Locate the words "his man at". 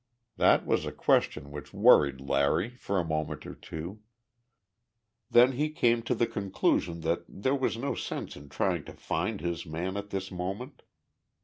9.41-10.09